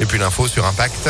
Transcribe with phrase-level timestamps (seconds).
[0.00, 1.08] Et puis l'info sur Impact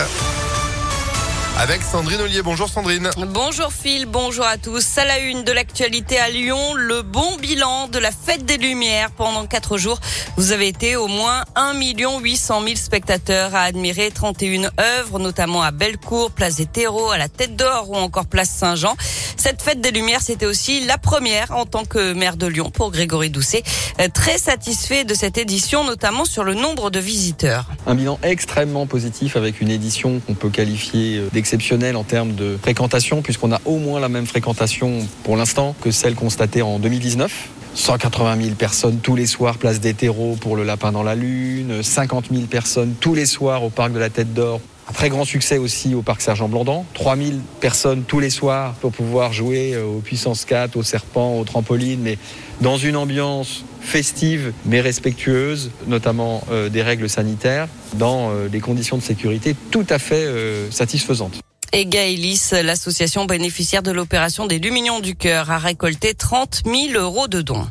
[1.58, 2.40] avec Sandrine Ollier.
[2.42, 3.10] Bonjour Sandrine.
[3.16, 4.96] Bonjour Phil, bonjour à tous.
[4.96, 9.10] À la une de l'actualité à Lyon, le bon bilan de la fête des Lumières.
[9.10, 9.98] Pendant quatre jours,
[10.36, 15.72] vous avez été au moins 1 800 000 spectateurs à admirer 31 œuvres, notamment à
[15.72, 18.96] Bellecour, Place des Terreaux, à la Tête d'Or ou encore Place Saint-Jean.
[19.38, 22.90] Cette fête des Lumières, c'était aussi la première en tant que maire de Lyon pour
[22.90, 23.62] Grégory Doucet.
[24.00, 27.66] Euh, très satisfait de cette édition, notamment sur le nombre de visiteurs.
[27.86, 32.58] Un bilan extrêmement positif avec une édition qu'on peut qualifier euh, d'exceptionnelle en termes de
[32.60, 37.32] fréquentation, puisqu'on a au moins la même fréquentation pour l'instant que celle constatée en 2019.
[37.74, 41.84] 180 000 personnes tous les soirs, place des terreaux pour le lapin dans la lune,
[41.84, 45.24] 50 000 personnes tous les soirs au parc de la Tête d'Or un très grand
[45.24, 46.84] succès aussi au parc Sergent Blandan.
[46.94, 51.44] 3000 personnes tous les soirs pour pouvoir jouer euh, aux puissances 4, aux serpents, aux
[51.44, 52.18] trampolines, mais
[52.60, 58.96] dans une ambiance festive mais respectueuse, notamment euh, des règles sanitaires, dans euh, des conditions
[58.96, 60.26] de sécurité tout à fait
[60.70, 61.40] satisfaisantes.
[61.72, 67.28] Et Gaëlis, l'association bénéficiaire de l'opération des Lumignons du Cœur, a récolté 30 000 euros
[67.28, 67.66] de dons.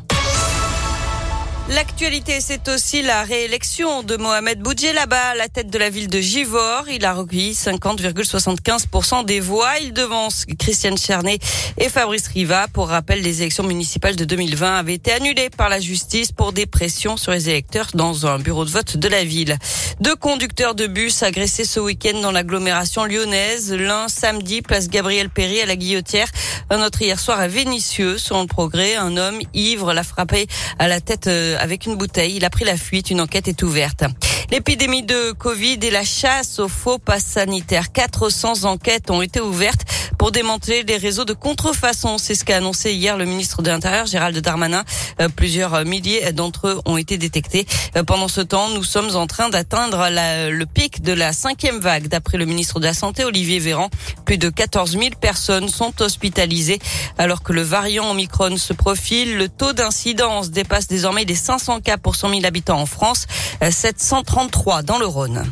[1.70, 6.18] L'actualité, c'est aussi la réélection de Mohamed Boudjelaba à la tête de la ville de
[6.18, 6.84] Givor.
[6.90, 9.78] Il a recueilli 50,75% des voix.
[9.82, 11.38] Il devance Christiane Charnet
[11.76, 12.68] et Fabrice Riva.
[12.72, 16.64] Pour rappel, les élections municipales de 2020 avaient été annulées par la justice pour des
[16.64, 19.58] pressions sur les électeurs dans un bureau de vote de la ville.
[20.00, 23.72] Deux conducteurs de bus agressés ce week-end dans l'agglomération lyonnaise.
[23.72, 26.28] L'un samedi, place Gabriel Péry à la Guillotière.
[26.70, 28.16] Un autre hier soir à Vénissieux.
[28.16, 30.46] Selon le progrès, un homme ivre l'a frappé
[30.78, 32.36] à la tête euh, avec une bouteille.
[32.36, 33.10] Il a pris la fuite.
[33.10, 34.04] Une enquête est ouverte.
[34.52, 37.90] L'épidémie de Covid et la chasse aux faux passes sanitaires.
[37.90, 39.82] 400 enquêtes ont été ouvertes
[40.18, 42.18] pour démanteler les réseaux de contrefaçon.
[42.18, 44.84] C'est ce qu'a annoncé hier le ministre de l'Intérieur, Gérald Darmanin.
[45.20, 47.66] Euh, plusieurs milliers d'entre eux ont été détectés.
[47.96, 50.08] Euh, pendant ce temps, nous sommes en train d'atteindre
[50.50, 52.08] le pic de la cinquième vague.
[52.08, 53.88] D'après le ministre de la Santé, Olivier Véran,
[54.24, 56.80] plus de 14 000 personnes sont hospitalisées.
[57.16, 61.96] Alors que le variant Omicron se profile, le taux d'incidence dépasse désormais les 500 cas
[61.96, 63.26] pour 100 000 habitants en France,
[63.70, 65.44] 733 euh, dans le Rhône.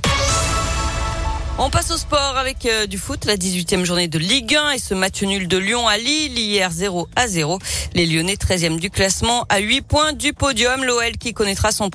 [1.59, 4.79] On passe au sport avec euh, du foot, la 18e journée de Ligue 1 et
[4.79, 7.59] ce match nul de Lyon à Lille hier 0 à 0.
[7.95, 10.85] Les Lyonnais 13e du classement à 8 points du podium.
[10.85, 11.89] L'OL qui connaîtra son,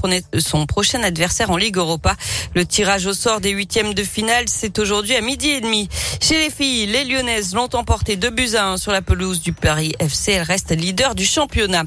[0.65, 2.15] prochain adversaire en Ligue Europa.
[2.55, 5.89] Le tirage au sort des huitièmes de finale, c'est aujourd'hui à midi et demi.
[6.19, 9.53] Chez les filles, les Lyonnaises l'ont emporté 2 buts à 1 sur la pelouse du
[9.53, 10.31] Paris FC.
[10.31, 11.83] Elles restent leader du championnat.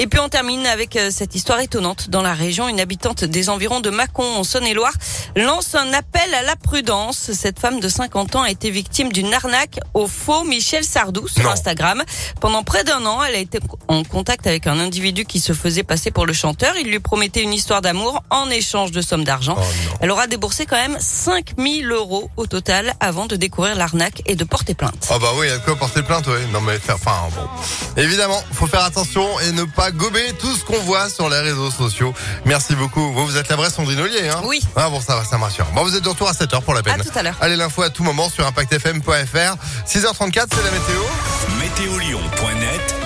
[0.00, 2.08] Et puis on termine avec euh, cette histoire étonnante.
[2.08, 4.92] Dans la région, une habitante des environs de Mâcon en Saône-et-Loire
[5.34, 7.32] lance un appel à la prudence.
[7.32, 11.50] Cette femme de 50 ans a été victime d'une arnaque au faux Michel Sardou sur
[11.50, 12.04] Instagram.
[12.40, 15.82] Pendant près d'un an, elle a été en contact avec un individu qui se faisait
[15.82, 16.76] passer pour le chanteur.
[16.76, 19.56] Il lui promettait une histoire d'amour en échange de sommes d'argent.
[19.58, 19.62] Oh
[20.00, 24.44] elle aura déboursé quand même 5000 euros au total avant de découvrir l'arnaque et de
[24.44, 25.08] porter plainte.
[25.10, 26.46] Ah bah oui, il y a quoi porter plainte, oui.
[26.52, 28.00] Non mais enfin bon.
[28.00, 31.70] Évidemment, faut faire attention et ne pas gober tout ce qu'on voit sur les réseaux
[31.70, 32.14] sociaux.
[32.44, 33.12] Merci beaucoup.
[33.12, 34.60] Vous, vous êtes la vraie Sandrine Ollier, hein Oui.
[34.76, 35.66] Ah bon, ça va, ça m'assure.
[35.74, 37.00] Bon, vous êtes de retour à 7h pour la peine.
[37.00, 37.36] À tout à l'heure.
[37.40, 39.56] Allez, l'info à tout moment sur ImpactFM.fr.
[39.86, 41.02] 6h34, c'est la météo.
[41.58, 42.97] Météolion.net